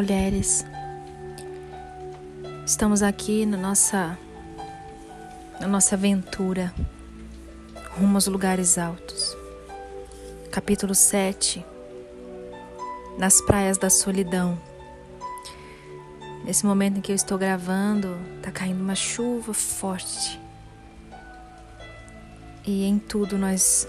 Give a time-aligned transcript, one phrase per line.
[0.00, 0.64] mulheres.
[2.64, 4.18] Estamos aqui na nossa
[5.60, 6.72] na nossa aventura
[7.98, 9.36] rumo aos lugares altos.
[10.50, 11.62] Capítulo 7.
[13.18, 14.58] Nas praias da solidão.
[16.46, 20.40] Nesse momento em que eu estou gravando, tá caindo uma chuva forte.
[22.66, 23.86] E em tudo nós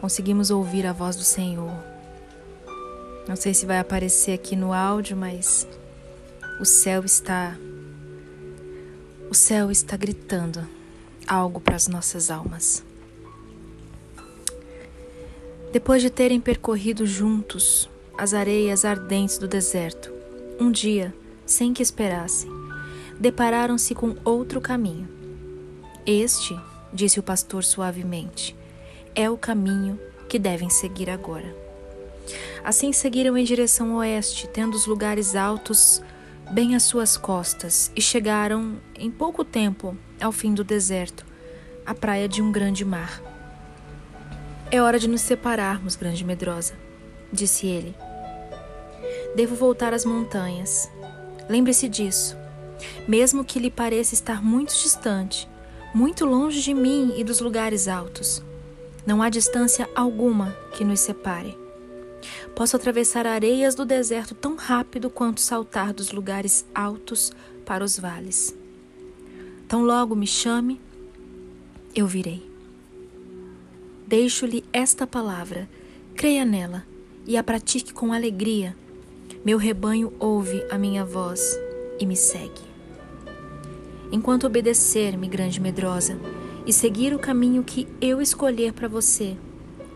[0.00, 1.89] conseguimos ouvir a voz do Senhor.
[3.30, 5.64] Não sei se vai aparecer aqui no áudio, mas
[6.60, 7.56] o céu está
[9.30, 10.66] o céu está gritando
[11.28, 12.84] algo para as nossas almas.
[15.72, 20.12] Depois de terem percorrido juntos as areias ardentes do deserto,
[20.58, 21.14] um dia,
[21.46, 22.50] sem que esperassem,
[23.20, 25.08] depararam-se com outro caminho.
[26.04, 26.58] Este,
[26.92, 28.56] disse o pastor suavemente,
[29.14, 31.69] é o caminho que devem seguir agora.
[32.62, 36.02] Assim seguiram em direção oeste, tendo os lugares altos
[36.50, 41.24] bem às suas costas, e chegaram, em pouco tempo, ao fim do deserto,
[41.86, 43.22] à praia de um grande mar.
[44.70, 46.74] É hora de nos separarmos, grande medrosa,
[47.32, 47.94] disse ele.
[49.34, 50.90] Devo voltar às montanhas.
[51.48, 52.36] Lembre-se disso.
[53.06, 55.48] Mesmo que lhe pareça estar muito distante,
[55.94, 58.42] muito longe de mim e dos lugares altos,
[59.06, 61.59] não há distância alguma que nos separe.
[62.60, 67.32] Posso atravessar areias do deserto tão rápido quanto saltar dos lugares altos
[67.64, 68.54] para os vales.
[69.66, 70.78] Tão logo me chame,
[71.96, 72.42] eu virei.
[74.06, 75.70] Deixo-lhe esta palavra,
[76.14, 76.84] creia nela
[77.26, 78.76] e a pratique com alegria.
[79.42, 81.58] Meu rebanho ouve a minha voz
[81.98, 82.60] e me segue.
[84.12, 86.20] Enquanto obedecer-me, grande medrosa,
[86.66, 89.34] e seguir o caminho que eu escolher para você,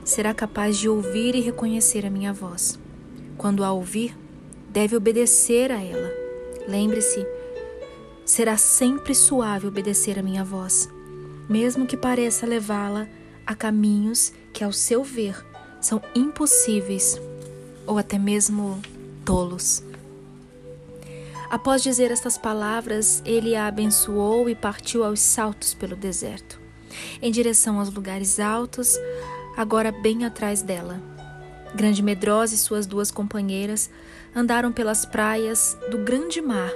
[0.05, 2.79] será capaz de ouvir e reconhecer a minha voz.
[3.37, 4.17] Quando a ouvir,
[4.69, 6.11] deve obedecer a ela.
[6.69, 7.27] Lembre-se,
[8.25, 10.89] será sempre suave obedecer a minha voz,
[11.49, 13.09] mesmo que pareça levá-la
[13.47, 15.45] a caminhos que, ao seu ver,
[15.81, 17.21] são impossíveis
[17.87, 18.81] ou até mesmo
[19.25, 19.83] tolos.
[21.51, 26.61] Após dizer estas palavras, ele a abençoou e partiu aos saltos pelo deserto,
[27.21, 28.99] em direção aos lugares altos,
[29.57, 31.01] agora bem atrás dela.
[31.75, 33.91] Grande Medrosa e suas duas companheiras
[34.35, 36.71] andaram pelas praias do grande mar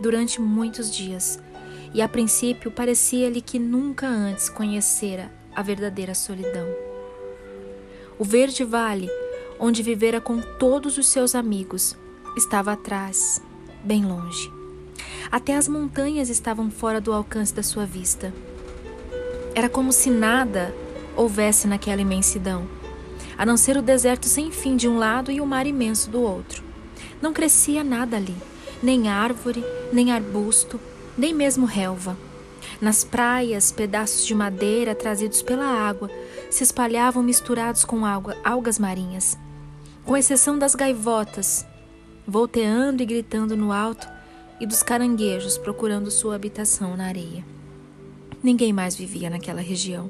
[0.00, 1.38] durante muitos dias,
[1.92, 6.66] e a princípio parecia-lhe que nunca antes conhecera a verdadeira solidão.
[8.18, 9.08] O verde vale,
[9.58, 11.96] onde vivera com todos os seus amigos,
[12.36, 13.40] estava atrás,
[13.82, 14.52] bem longe.
[15.30, 18.32] Até as montanhas estavam fora do alcance da sua vista.
[19.54, 20.74] Era como se nada
[21.16, 22.66] houvesse naquela imensidão,
[23.36, 26.20] a não ser o deserto sem fim de um lado e o mar imenso do
[26.20, 26.62] outro.
[27.20, 28.36] Não crescia nada ali,
[28.82, 30.80] nem árvore, nem arbusto,
[31.16, 32.16] nem mesmo relva.
[32.80, 36.10] Nas praias, pedaços de madeira trazidos pela água
[36.50, 39.38] se espalhavam misturados com água, algas marinhas,
[40.04, 41.66] com exceção das gaivotas,
[42.26, 44.06] volteando e gritando no alto,
[44.60, 47.44] e dos caranguejos procurando sua habitação na areia.
[48.42, 50.08] Ninguém mais vivia naquela região.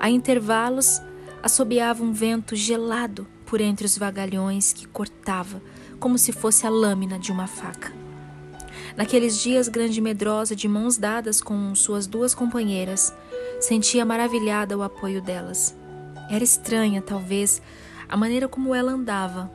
[0.00, 1.00] A intervalos,
[1.42, 5.62] assobiava um vento gelado por entre os vagalhões que cortava
[5.98, 7.92] como se fosse a lâmina de uma faca.
[8.96, 13.14] Naqueles dias, Grande Medrosa, de mãos dadas com suas duas companheiras,
[13.60, 15.74] sentia maravilhada o apoio delas.
[16.30, 17.62] Era estranha, talvez,
[18.08, 19.50] a maneira como ela andava,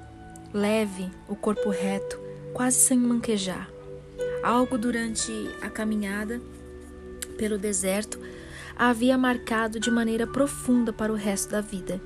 [0.53, 2.19] leve, o corpo reto,
[2.53, 3.69] quase sem manquejar.
[4.43, 5.31] Algo durante
[5.61, 6.41] a caminhada
[7.37, 8.19] pelo deserto
[8.78, 12.01] a havia marcado de maneira profunda para o resto da vida.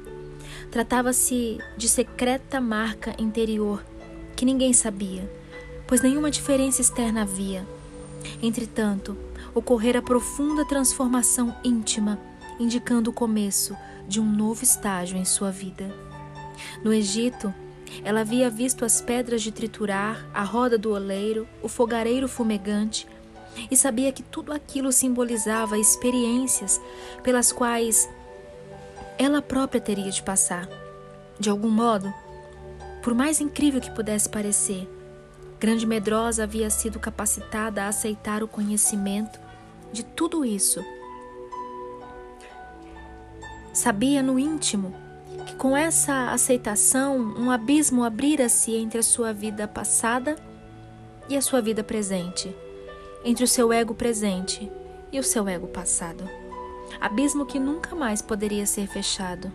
[0.71, 3.83] Tratava-se de secreta marca interior
[4.35, 5.29] que ninguém sabia,
[5.87, 7.65] pois nenhuma diferença externa havia.
[8.41, 9.17] Entretanto,
[9.53, 12.19] ocorrera profunda transformação íntima,
[12.59, 13.75] indicando o começo
[14.07, 15.89] de um novo estágio em sua vida.
[16.83, 17.53] No Egito,
[18.03, 23.07] ela havia visto as pedras de triturar, a roda do oleiro, o fogareiro fumegante,
[23.69, 26.79] e sabia que tudo aquilo simbolizava experiências
[27.23, 28.09] pelas quais
[29.17, 30.67] ela própria teria de passar.
[31.39, 32.13] De algum modo,
[33.01, 34.87] por mais incrível que pudesse parecer,
[35.59, 39.39] Grande Medrosa havia sido capacitada a aceitar o conhecimento
[39.91, 40.83] de tudo isso.
[43.73, 44.93] Sabia no íntimo
[45.45, 50.35] que com essa aceitação um abismo abrira-se entre a sua vida passada
[51.29, 52.55] e a sua vida presente
[53.27, 54.71] entre o seu ego presente
[55.11, 56.23] e o seu ego passado.
[56.97, 59.51] Abismo que nunca mais poderia ser fechado.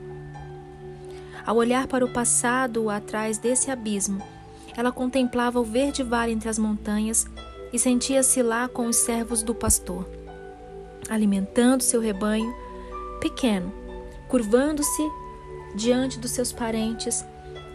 [1.47, 4.23] Ao olhar para o passado atrás desse abismo,
[4.77, 7.27] ela contemplava o verde vale entre as montanhas
[7.73, 10.07] e sentia-se lá com os servos do pastor,
[11.09, 12.55] alimentando seu rebanho
[13.23, 13.73] pequeno,
[14.29, 15.03] curvando-se
[15.75, 17.25] diante dos seus parentes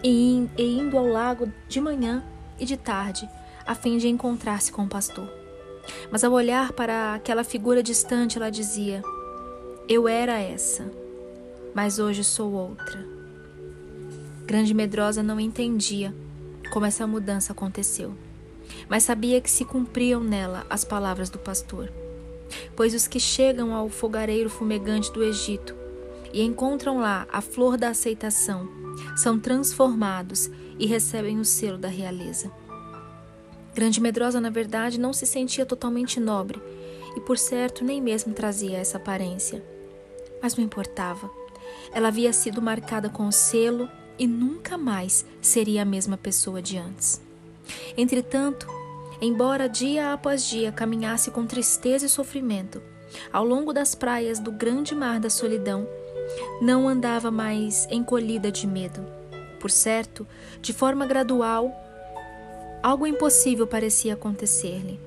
[0.04, 2.24] e indo ao lago de manhã
[2.60, 3.28] e de tarde,
[3.66, 5.37] a fim de encontrar-se com o pastor.
[6.12, 9.02] Mas ao olhar para aquela figura distante, ela dizia:
[9.88, 10.90] Eu era essa,
[11.74, 13.06] mas hoje sou outra.
[14.46, 16.14] Grande Medrosa não entendia
[16.72, 18.14] como essa mudança aconteceu,
[18.90, 21.92] mas sabia que se cumpriam nela as palavras do pastor.
[22.76, 25.76] Pois os que chegam ao fogareiro fumegante do Egito
[26.34, 28.70] e encontram lá a flor da aceitação
[29.16, 30.50] são transformados
[30.80, 32.52] e recebem o selo da realeza.
[33.78, 36.60] Grande Medrosa, na verdade, não se sentia totalmente nobre
[37.16, 39.64] e, por certo, nem mesmo trazia essa aparência.
[40.42, 41.30] Mas não importava.
[41.94, 43.88] Ela havia sido marcada com o selo
[44.18, 47.22] e nunca mais seria a mesma pessoa de antes.
[47.96, 48.66] Entretanto,
[49.22, 52.82] embora dia após dia caminhasse com tristeza e sofrimento
[53.32, 55.88] ao longo das praias do grande mar da solidão,
[56.60, 59.06] não andava mais encolhida de medo.
[59.60, 60.26] Por certo,
[60.64, 61.87] de forma gradual,
[62.82, 65.00] algo impossível parecia acontecer-lhe.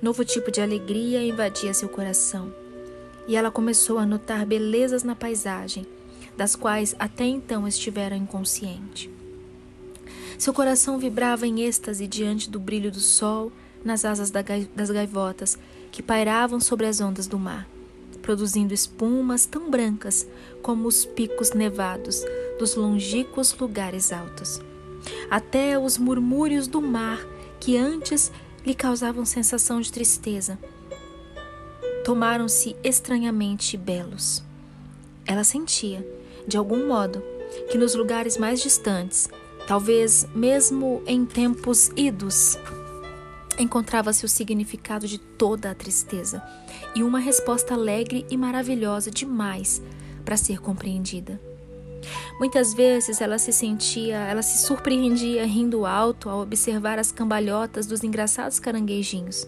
[0.00, 2.52] Novo tipo de alegria invadia seu coração.
[3.26, 5.86] E ela começou a notar belezas na paisagem,
[6.36, 9.10] das quais até então estivera inconsciente.
[10.38, 13.52] Seu coração vibrava em êxtase diante do brilho do sol
[13.84, 15.58] nas asas das gaivotas
[15.92, 17.66] que pairavam sobre as ondas do mar
[18.24, 20.26] produzindo espumas tão brancas
[20.62, 22.24] como os picos nevados
[22.58, 24.62] dos longínquos lugares altos.
[25.30, 27.18] Até os murmúrios do mar,
[27.60, 28.30] que antes
[28.64, 30.58] lhe causavam sensação de tristeza,
[32.04, 34.42] tomaram-se estranhamente belos.
[35.26, 36.06] Ela sentia,
[36.46, 37.22] de algum modo,
[37.70, 39.28] que nos lugares mais distantes,
[39.66, 42.58] talvez mesmo em tempos idos,
[43.58, 46.42] encontrava-se o significado de toda a tristeza
[46.94, 49.80] e uma resposta alegre e maravilhosa demais
[50.24, 51.40] para ser compreendida.
[52.38, 58.02] Muitas vezes ela se sentia, ela se surpreendia rindo alto ao observar as cambalhotas dos
[58.02, 59.46] engraçados caranguejinhos.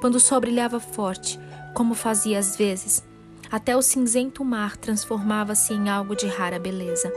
[0.00, 1.38] Quando o sol brilhava forte,
[1.74, 3.02] como fazia às vezes,
[3.50, 7.12] até o cinzento mar transformava-se em algo de rara beleza,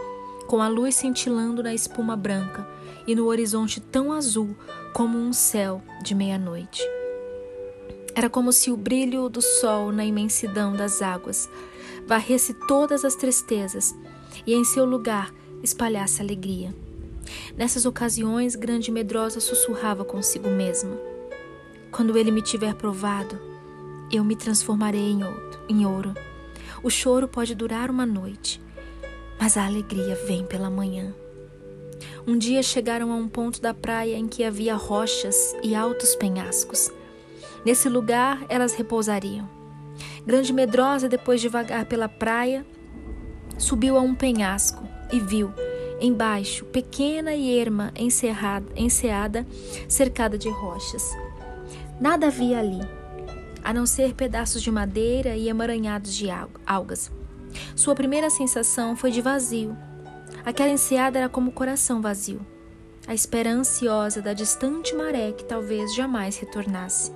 [0.48, 2.68] com a luz cintilando na espuma branca
[3.06, 4.56] e no horizonte tão azul
[4.94, 6.82] como um céu de meia-noite.
[8.16, 11.50] Era como se o brilho do sol na imensidão das águas
[12.06, 13.96] varresse todas as tristezas
[14.46, 15.34] e em seu lugar
[15.64, 16.74] espalhasse alegria.
[17.56, 20.98] Nessas ocasiões, grande medrosa sussurrava consigo mesma:
[21.92, 23.40] Quando ele me tiver provado,
[24.12, 26.14] eu me transformarei em, outro, em ouro.
[26.84, 28.62] O choro pode durar uma noite,
[29.40, 31.14] mas a alegria vem pela manhã.
[32.26, 36.92] Um dia chegaram a um ponto da praia em que havia rochas e altos penhascos.
[37.66, 39.50] Nesse lugar elas repousariam.
[40.26, 42.66] Grande medrosa, depois de vagar pela praia,
[43.62, 45.54] subiu a um penhasco e viu,
[46.00, 49.46] embaixo, pequena e erma encerrada, enseada,
[49.88, 51.16] cercada de rochas.
[52.00, 52.82] Nada havia ali,
[53.64, 56.28] a não ser pedaços de madeira e emaranhados de
[56.66, 57.12] algas.
[57.76, 59.78] Sua primeira sensação foi de vazio.
[60.44, 62.42] Aquela enseada era como o coração vazio,
[63.06, 67.12] a espera ansiosa da distante maré que talvez jamais retornasse.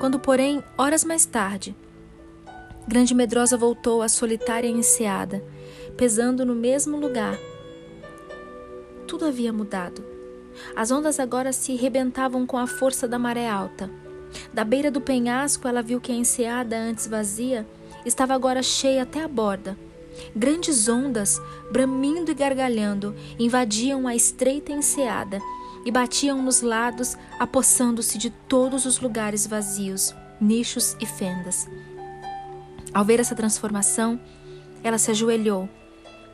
[0.00, 1.76] Quando, porém, horas mais tarde,
[2.88, 5.44] Grande Medrosa voltou à solitária enseada,
[5.94, 7.38] pesando no mesmo lugar.
[9.06, 10.02] Tudo havia mudado.
[10.74, 13.90] As ondas agora se rebentavam com a força da maré alta.
[14.54, 17.66] Da beira do penhasco, ela viu que a enseada, antes vazia,
[18.06, 19.76] estava agora cheia até a borda.
[20.34, 21.38] Grandes ondas,
[21.70, 25.42] bramindo e gargalhando, invadiam a estreita enseada
[25.84, 31.68] e batiam nos lados, apossando-se de todos os lugares vazios, nichos e fendas.
[32.92, 34.18] Ao ver essa transformação,
[34.82, 35.68] ela se ajoelhou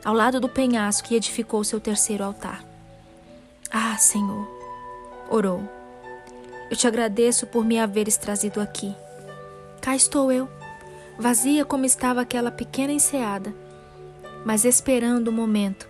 [0.03, 2.63] ao lado do penhasco e edificou seu terceiro altar.
[3.71, 4.47] Ah, Senhor,
[5.29, 5.67] orou.
[6.69, 8.95] Eu te agradeço por me haveres trazido aqui.
[9.81, 10.47] Cá estou eu,
[11.17, 13.53] vazia como estava aquela pequena enseada,
[14.45, 15.87] mas esperando o momento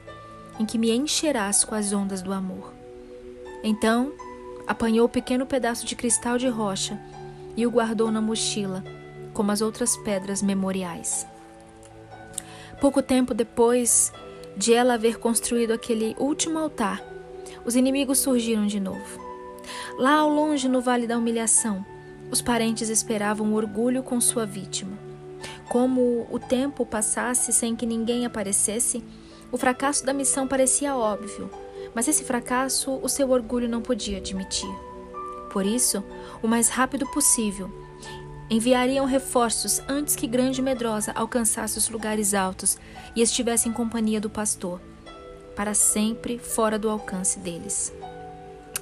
[0.60, 2.74] em que me encherás com as ondas do amor.
[3.64, 4.14] Então,
[4.66, 7.00] apanhou o pequeno pedaço de cristal de rocha
[7.58, 8.84] e o guardou na mochila,
[9.36, 11.28] como as outras pedras memoriais.
[12.82, 14.12] Pouco tempo depois
[14.58, 17.04] de ela haver construído aquele último altar,
[17.66, 19.24] os inimigos surgiram de novo.
[20.00, 21.86] Lá ao longe, no Vale da Humilhação,
[22.32, 24.98] os parentes esperavam orgulho com sua vítima.
[25.70, 29.04] Como o tempo passasse sem que ninguém aparecesse,
[29.52, 31.50] o fracasso da missão parecia óbvio
[31.94, 34.70] Mas esse fracasso o seu orgulho não podia admitir.
[35.52, 36.04] Por isso,
[36.44, 37.72] o mais rápido possível,
[38.50, 42.78] enviariam reforços antes que Grande Medrosa alcançasse os lugares altos
[43.16, 44.80] e estivesse em companhia do pastor,
[45.56, 47.94] para sempre fora do alcance deles.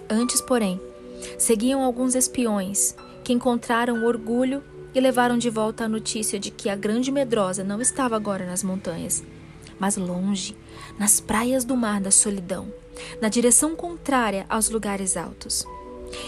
[0.10, 0.80] Antes, porém,
[1.38, 6.76] seguiam alguns espiões que encontraram orgulho e levaram de volta a notícia de que a
[6.76, 9.24] Grande Medrosa não estava agora nas montanhas,
[9.80, 10.56] mas longe,
[11.00, 12.72] nas praias do Mar da Solidão,
[13.22, 15.66] na direção contrária aos lugares altos.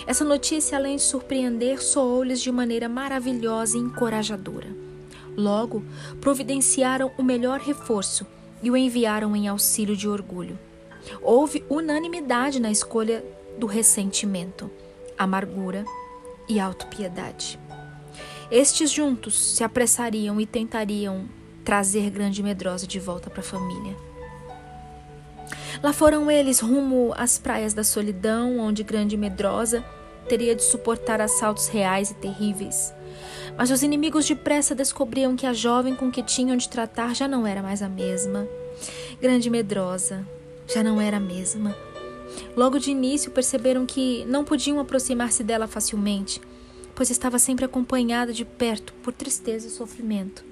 [0.08, 4.68] Essa notícia, além de surpreender, soou-lhes de maneira maravilhosa e encorajadora.
[5.36, 5.84] Logo,
[6.22, 8.25] providenciaram o melhor reforço
[8.63, 10.58] e o enviaram em auxílio de orgulho.
[11.22, 13.24] Houve unanimidade na escolha
[13.58, 14.70] do ressentimento,
[15.18, 15.86] amargura
[16.48, 17.60] e autopiedade.
[18.50, 21.27] Estes juntos se apressariam e tentariam
[21.63, 23.96] trazer Grande Medrosa de volta para a família.
[25.86, 29.86] Lá foram eles rumo às praias da solidão, onde Grande Medrosa
[30.27, 32.92] teria de suportar assaltos reais e terríveis.
[33.56, 37.46] Mas os inimigos depressa descobriam que a jovem com que tinham de tratar já não
[37.46, 38.48] era mais a mesma.
[39.22, 40.27] Grande Medrosa
[40.68, 41.77] já não era a mesma.
[42.58, 46.42] Logo de início perceberam que não podiam aproximar-se dela facilmente
[46.96, 50.44] pois estava sempre acompanhada de perto por tristeza e sofrimento,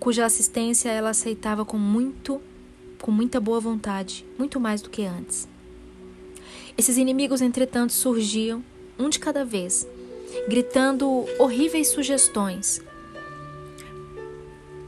[0.00, 2.40] cuja assistência ela aceitava com muito,
[3.00, 5.48] com muita boa vontade, muito mais do que antes.
[6.76, 8.62] Esses inimigos, entretanto, surgiam,
[8.98, 9.86] um de cada vez,
[10.48, 12.82] gritando horríveis sugestões,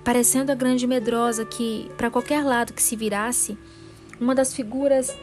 [0.04, 3.56] parecendo a grande medrosa que, para qualquer lado que se virasse,
[4.20, 5.16] uma das figuras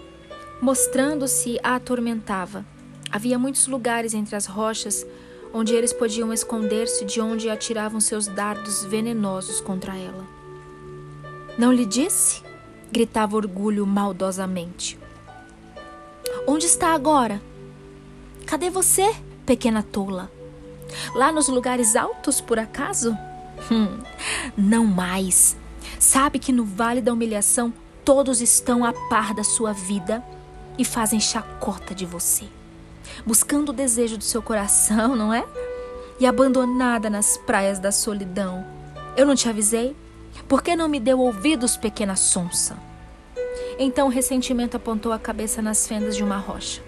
[0.61, 2.65] mostrando-se a atormentava.
[3.11, 5.05] Havia muitos lugares entre as rochas
[5.53, 10.27] onde eles podiam esconder-se de onde atiravam seus dardos venenosos contra ela.
[11.57, 12.48] Não lhe disse?
[12.91, 14.99] Gritava Orgulho maldosamente.
[16.47, 17.41] Onde está agora?
[18.45, 19.15] Cadê você,
[19.45, 20.31] pequena tola?
[21.13, 23.15] Lá nos lugares altos, por acaso?
[23.71, 23.99] Hum,
[24.57, 25.55] não mais.
[25.99, 30.23] Sabe que no vale da humilhação todos estão a par da sua vida
[30.77, 32.45] e fazem chacota de você
[33.25, 35.45] buscando o desejo do seu coração, não é?
[36.19, 38.65] E abandonada nas praias da solidão.
[39.15, 39.95] Eu não te avisei?
[40.49, 42.75] Por que não me deu ouvidos, pequena sonsa?
[43.77, 46.81] Então o ressentimento apontou a cabeça nas fendas de uma rocha.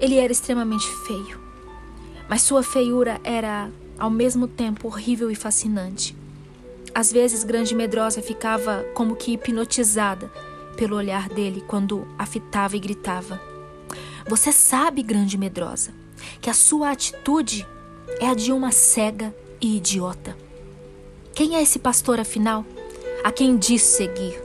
[0.00, 1.40] Ele era extremamente feio,
[2.28, 6.16] mas sua feiura era ao mesmo tempo horrível e fascinante.
[6.92, 10.28] Às vezes, Grande Medrosa ficava como que hipnotizada
[10.76, 13.40] pelo olhar dele quando a fitava e gritava:
[14.28, 15.92] você sabe, grande medrosa,
[16.40, 17.64] que a sua atitude
[18.18, 20.36] é a de uma cega e idiota.
[21.34, 22.64] Quem é esse pastor, afinal?
[23.24, 24.38] A quem diz seguir?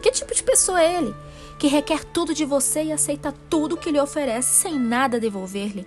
[0.00, 1.14] Que tipo de pessoa é ele?
[1.58, 5.84] Que requer tudo de você e aceita tudo que lhe oferece sem nada devolver-lhe,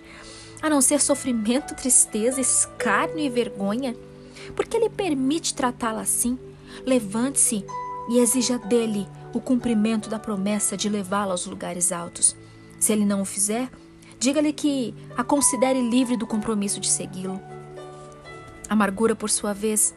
[0.60, 3.96] a não ser sofrimento, tristeza, escárnio e vergonha?
[4.54, 6.38] Porque ele permite tratá-la assim?
[6.84, 7.64] Levante-se
[8.10, 12.36] e exija dele o cumprimento da promessa de levá-la aos lugares altos.
[12.78, 13.70] Se ele não o fizer,
[14.18, 17.40] diga-lhe que a considere livre do compromisso de segui-lo.
[18.68, 19.94] Amargura, por sua vez,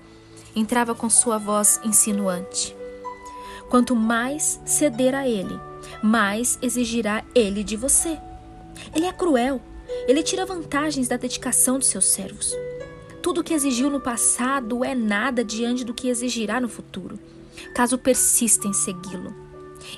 [0.60, 2.76] entrava com sua voz insinuante.
[3.70, 5.60] Quanto mais ceder a ele,
[6.02, 8.18] mais exigirá ele de você.
[8.96, 9.62] Ele é cruel,
[10.08, 12.56] ele tira vantagens da dedicação dos seus servos.
[13.22, 17.20] Tudo o que exigiu no passado é nada diante do que exigirá no futuro,
[17.76, 19.36] caso persista em segui-lo.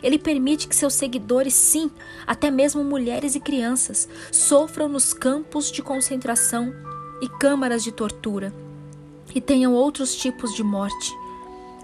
[0.03, 1.89] Ele permite que seus seguidores, sim,
[2.27, 6.73] até mesmo mulheres e crianças, sofram nos campos de concentração
[7.21, 8.53] e câmaras de tortura
[9.33, 11.15] e tenham outros tipos de morte.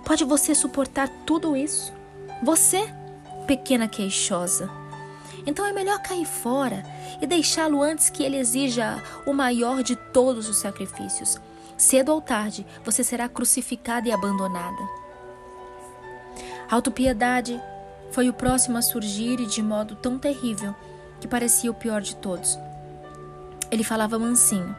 [0.04, 1.94] Pode você suportar tudo isso?
[2.44, 2.88] Você,
[3.48, 4.70] pequena queixosa.
[5.46, 6.84] Então é melhor cair fora
[7.22, 11.40] e deixá-lo antes que ele exija o maior de todos os sacrifícios.
[11.78, 14.82] Cedo ou tarde, você será crucificada e abandonada.
[16.70, 17.62] Autopiedade
[18.12, 20.74] foi o próximo a surgir e de modo tão terrível
[21.20, 22.58] que parecia o pior de todos.
[23.70, 24.76] Ele falava mansinho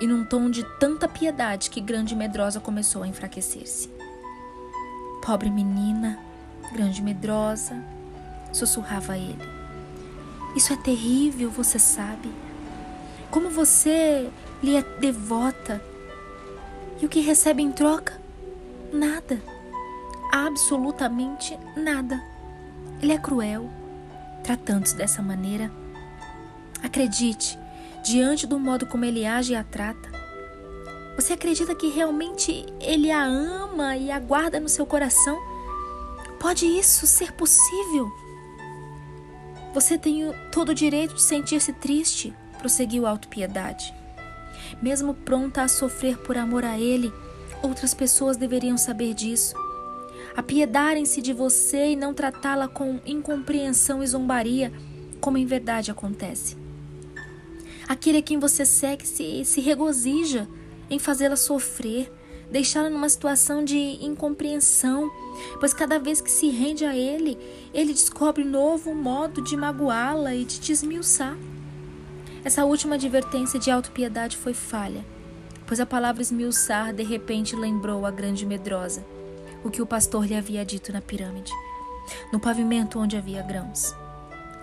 [0.00, 3.90] e num tom de tanta piedade que Grande Medrosa começou a enfraquecer-se.
[5.22, 6.18] Pobre menina,
[6.72, 7.82] Grande Medrosa,
[8.52, 9.38] sussurrava ele.
[10.56, 12.32] Isso é terrível, você sabe.
[13.30, 14.30] Como você
[14.62, 15.80] lhe é devota.
[17.00, 18.20] E o que recebe em troca?
[18.92, 19.40] Nada.
[20.32, 22.22] Absolutamente nada.
[23.00, 23.70] Ele é cruel,
[24.42, 25.70] tratando-se dessa maneira.
[26.82, 27.58] Acredite,
[28.02, 30.10] diante do modo como ele age e a trata,
[31.16, 35.38] você acredita que realmente ele a ama e a guarda no seu coração?
[36.38, 38.10] Pode isso ser possível?
[39.74, 43.92] Você tem todo o direito de sentir-se triste, prosseguiu a autopiedade.
[44.80, 47.12] Mesmo pronta a sofrer por amor a ele,
[47.62, 49.54] outras pessoas deveriam saber disso.
[50.36, 54.72] Apiedarem-se de você e não tratá-la com incompreensão e zombaria,
[55.20, 56.59] como em verdade acontece.
[57.90, 60.46] Aquele a quem você segue se, se regozija
[60.88, 62.08] em fazê-la sofrer,
[62.48, 65.10] deixá-la numa situação de incompreensão,
[65.58, 67.36] pois cada vez que se rende a ele,
[67.74, 71.36] ele descobre novo modo de magoá-la e de desmiuçar.
[72.44, 75.04] Essa última advertência de autopiedade foi falha,
[75.66, 79.04] pois a palavra esmiuçar de repente lembrou a grande medrosa
[79.64, 81.52] o que o pastor lhe havia dito na pirâmide,
[82.32, 83.92] no pavimento onde havia grãos.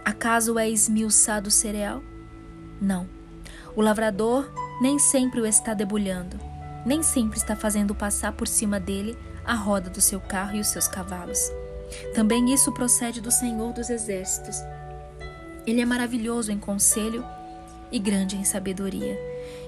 [0.06, 2.02] Acaso é esmiuçado o cereal?
[2.80, 3.17] Não.
[3.78, 6.40] O lavrador nem sempre o está debulhando,
[6.84, 9.16] nem sempre está fazendo passar por cima dele
[9.46, 11.52] a roda do seu carro e os seus cavalos.
[12.16, 14.56] Também isso procede do Senhor dos Exércitos.
[15.68, 17.24] Ele é maravilhoso em conselho
[17.92, 19.16] e grande em sabedoria.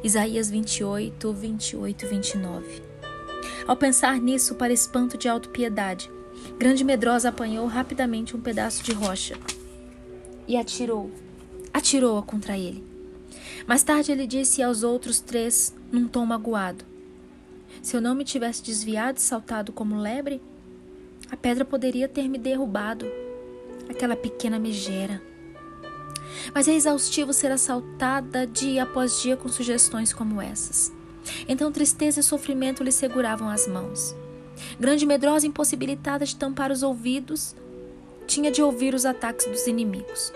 [0.03, 2.81] Isaías 28, 28 e 29.
[3.67, 6.09] Ao pensar nisso, para espanto de autopiedade,
[6.57, 9.37] Grande Medrosa apanhou rapidamente um pedaço de rocha
[10.47, 11.11] e atirou.
[11.71, 12.89] Atirou-a contra ele.
[13.69, 16.83] Mais tarde ele disse aos outros três, num tom magoado:
[17.83, 20.41] Se eu não me tivesse desviado e saltado como lebre,
[21.29, 23.05] a pedra poderia ter me derrubado.
[23.87, 25.21] Aquela pequena megera.
[26.51, 30.91] Mas é exaustivo ser assaltada dia após dia com sugestões como essas.
[31.47, 34.15] Então tristeza e sofrimento lhe seguravam as mãos.
[34.79, 37.55] Grande medrosa, impossibilitada de tampar os ouvidos,
[38.25, 40.33] tinha de ouvir os ataques dos inimigos.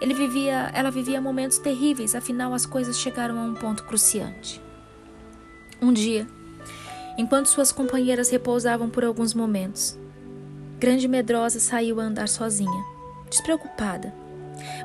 [0.00, 4.60] Ele vivia, ela vivia momentos terríveis, afinal as coisas chegaram a um ponto cruciante.
[5.80, 6.26] Um dia,
[7.16, 9.98] enquanto suas companheiras repousavam por alguns momentos,
[10.78, 12.84] Grande Medrosa saiu a andar sozinha,
[13.28, 14.14] despreocupada,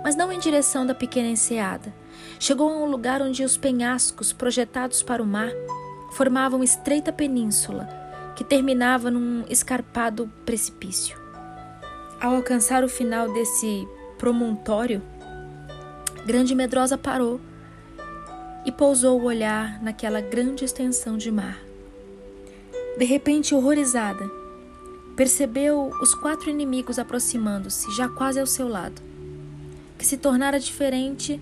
[0.04, 1.94] mas não em direção da pequena enseada,
[2.40, 5.50] Chegou a um lugar onde os penhascos projetados para o mar
[6.12, 7.88] formavam estreita península
[8.36, 11.18] que terminava num escarpado precipício.
[12.20, 13.88] Ao alcançar o final desse
[14.24, 15.02] promontório,
[16.26, 17.42] Grande Medrosa parou
[18.66, 21.60] e pousou o olhar naquela grande extensão de mar.
[22.98, 24.32] De repente, horrorizada,
[25.18, 29.02] percebeu os quatro inimigos aproximando-se, já quase ao seu lado,
[29.98, 31.38] que se tornara diferente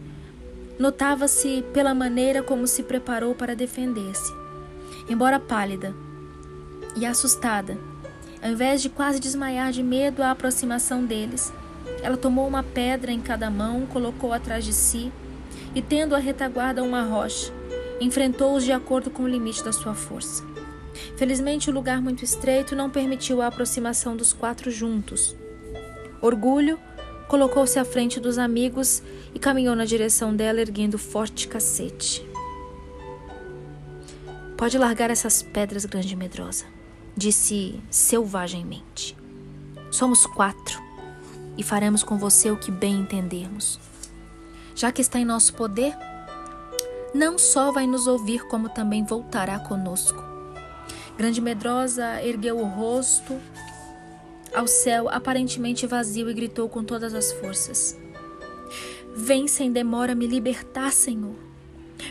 [0.80, 4.34] Notava-se pela maneira como se preparou para defender-se.
[5.08, 5.94] Embora pálida
[6.96, 7.78] e assustada,
[8.42, 11.54] ao invés de quase desmaiar de medo à aproximação deles,
[12.02, 15.12] ela tomou uma pedra em cada mão, colocou atrás de si
[15.76, 17.52] e, tendo a retaguarda uma rocha,
[18.00, 20.44] enfrentou-os de acordo com o limite da sua força.
[21.16, 25.36] Felizmente, o lugar muito estreito não permitiu a aproximação dos quatro juntos.
[26.22, 26.80] Orgulho
[27.28, 29.02] colocou-se à frente dos amigos
[29.34, 32.26] e caminhou na direção dela, erguendo forte cacete.
[34.58, 36.66] Pode largar essas pedras, grande medrosa,
[37.16, 39.18] disse selvagemmente.
[39.90, 40.91] Somos quatro
[41.62, 43.80] e faremos com você o que bem entendermos.
[44.74, 45.96] Já que está em nosso poder,
[47.14, 50.20] não só vai nos ouvir, como também voltará conosco.
[51.16, 53.40] Grande Medrosa ergueu o rosto
[54.56, 57.96] ao céu aparentemente vazio e gritou com todas as forças:
[59.16, 61.36] Vem sem demora me libertar, Senhor.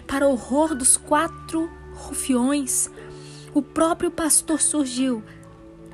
[0.07, 2.89] Para horror dos quatro rufiões,
[3.53, 5.25] o próprio pastor surgiu,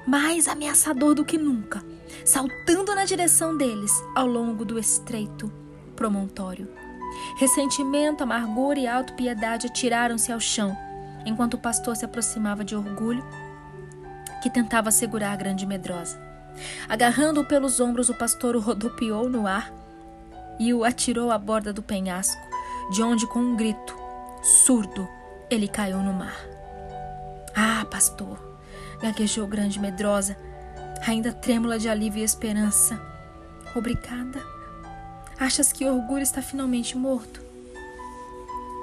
[0.06, 1.82] mais ameaçador do que nunca,
[2.24, 5.52] saltando na direção deles ao longo do estreito
[5.94, 6.68] promontório.
[7.38, 10.76] Ressentimento, amargura e autopiedade atiraram-se ao chão,
[11.24, 13.24] enquanto o pastor se aproximava de orgulho,
[14.42, 16.20] que tentava segurar a grande medrosa.
[16.88, 19.72] Agarrando-o pelos ombros, o pastor o rodopiou no ar
[20.58, 22.40] e o atirou à borda do penhasco,
[22.90, 23.96] de onde, com um grito
[24.42, 25.08] surdo,
[25.50, 26.36] ele caiu no mar.
[27.54, 28.56] Ah, pastor!
[29.00, 30.36] gaguejou grande medrosa,
[31.10, 33.00] ainda trêmula de alívio e esperança.
[33.74, 34.42] Obrigada.
[35.38, 37.42] Achas que o orgulho está finalmente morto?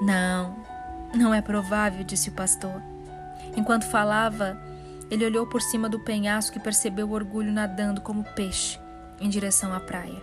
[0.00, 0.56] Não,
[1.14, 2.80] não é provável, disse o pastor.
[3.56, 4.58] Enquanto falava,
[5.10, 8.78] ele olhou por cima do penhasco e percebeu o orgulho nadando como peixe
[9.20, 10.22] em direção à praia.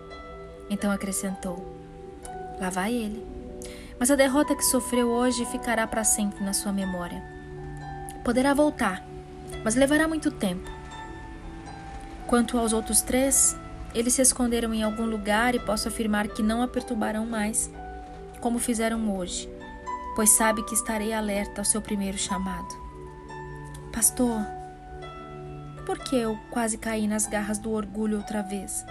[0.69, 1.77] Então acrescentou:
[2.59, 3.25] Lá vai ele.
[3.99, 7.21] Mas a derrota que sofreu hoje ficará para sempre na sua memória.
[8.23, 9.05] Poderá voltar,
[9.63, 10.80] mas levará muito tempo.
[12.31, 13.57] Quanto aos outros três,
[13.93, 17.69] eles se esconderam em algum lugar e posso afirmar que não a perturbarão mais,
[18.39, 19.49] como fizeram hoje,
[20.15, 22.73] pois sabe que estarei alerta ao seu primeiro chamado.
[23.91, 24.47] Pastor,
[25.85, 28.85] por que eu quase caí nas garras do orgulho outra vez?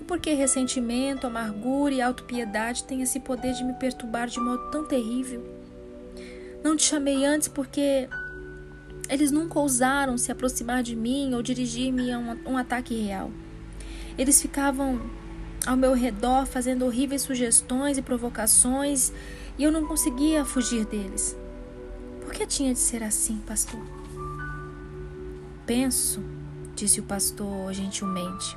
[0.00, 4.84] E porque ressentimento, amargura e autopiedade têm esse poder de me perturbar de modo tão
[4.84, 5.46] terrível.
[6.64, 8.08] Não te chamei antes porque
[9.12, 13.30] eles nunca ousaram se aproximar de mim ou dirigir-me a um, um ataque real.
[14.16, 15.02] Eles ficavam
[15.66, 19.12] ao meu redor fazendo horríveis sugestões e provocações
[19.58, 21.36] e eu não conseguia fugir deles.
[22.22, 23.80] Por que tinha de ser assim, pastor?
[25.66, 26.24] Penso,
[26.74, 28.56] disse o pastor gentilmente,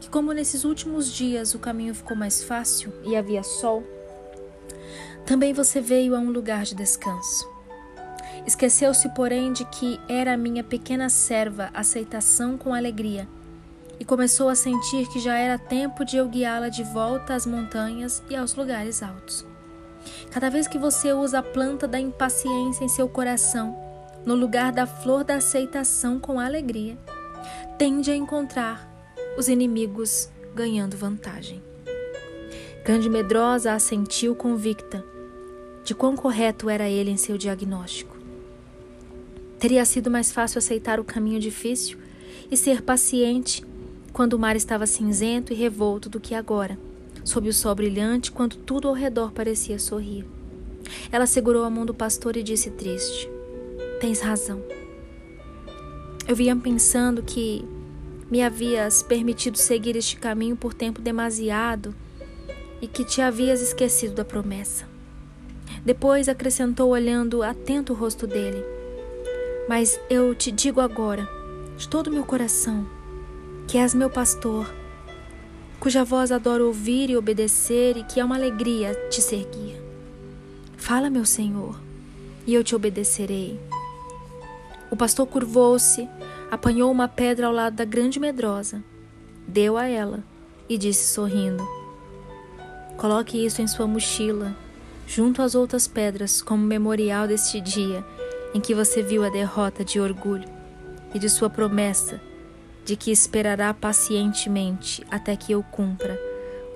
[0.00, 3.84] que como nesses últimos dias o caminho ficou mais fácil e havia sol,
[5.26, 7.53] também você veio a um lugar de descanso.
[8.46, 13.26] Esqueceu-se, porém, de que era minha pequena serva aceitação com alegria
[13.98, 18.22] e começou a sentir que já era tempo de eu guiá-la de volta às montanhas
[18.28, 19.46] e aos lugares altos.
[20.30, 23.76] Cada vez que você usa a planta da impaciência em seu coração,
[24.26, 26.98] no lugar da flor da aceitação com alegria,
[27.78, 28.88] tende a encontrar
[29.38, 31.62] os inimigos ganhando vantagem.
[32.84, 35.04] Grande Medrosa assentiu convicta
[35.82, 38.13] de quão correto era ele em seu diagnóstico.
[39.64, 41.96] Teria sido mais fácil aceitar o caminho difícil
[42.50, 43.64] e ser paciente
[44.12, 46.78] quando o mar estava cinzento e revolto do que agora,
[47.24, 50.26] sob o sol brilhante, quando tudo ao redor parecia sorrir.
[51.10, 53.26] Ela segurou a mão do pastor e disse triste:
[54.02, 54.62] Tens razão.
[56.28, 57.64] Eu vinha pensando que
[58.30, 61.94] me havias permitido seguir este caminho por tempo demasiado
[62.82, 64.86] e que te havias esquecido da promessa.
[65.82, 68.73] Depois acrescentou, olhando atento o rosto dele:
[69.68, 71.26] Mas eu te digo agora,
[71.76, 72.86] de todo o meu coração,
[73.66, 74.70] que és meu pastor,
[75.80, 79.82] cuja voz adoro ouvir e obedecer e que é uma alegria te seguir.
[80.76, 81.80] Fala, meu Senhor,
[82.46, 83.58] e eu te obedecerei.
[84.90, 86.06] O pastor curvou-se,
[86.50, 88.84] apanhou uma pedra ao lado da grande medrosa,
[89.48, 90.22] deu a ela
[90.68, 91.66] e disse sorrindo:
[92.98, 94.54] Coloque isso em sua mochila,
[95.06, 98.04] junto às outras pedras, como memorial deste dia
[98.54, 100.48] em que você viu a derrota de orgulho
[101.12, 102.20] e de sua promessa
[102.84, 106.20] de que esperará pacientemente até que eu cumpra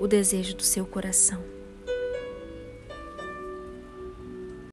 [0.01, 1.58] o desejo do seu coração.